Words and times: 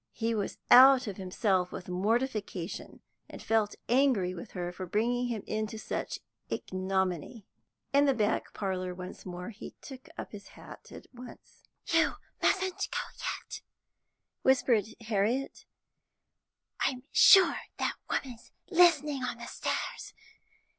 He 0.13 0.33
was 0.33 0.57
out 0.71 1.05
of 1.05 1.17
himself 1.17 1.71
with 1.71 1.87
mortification; 1.87 3.01
and 3.29 3.39
felt 3.39 3.75
angry 3.87 4.33
with 4.33 4.53
her 4.53 4.71
for 4.71 4.87
bringing 4.87 5.27
him 5.27 5.43
into 5.45 5.77
such 5.77 6.17
ignominy. 6.49 7.45
In 7.93 8.05
the 8.05 8.15
back 8.15 8.51
parlour 8.51 8.95
once 8.95 9.27
more, 9.27 9.49
he 9.51 9.75
took 9.79 10.09
up 10.17 10.31
his 10.31 10.47
hat 10.47 10.91
at 10.91 11.05
once. 11.13 11.65
"You 11.85 12.13
mustn't 12.41 12.79
go 12.89 12.97
yet," 13.19 13.61
whispered 14.41 14.85
Harriet. 15.01 15.65
"I'm 16.79 17.03
sure 17.11 17.57
that 17.77 17.93
woman's 18.09 18.51
listening 18.71 19.23
on 19.23 19.37
the 19.37 19.45
stairs. 19.45 20.15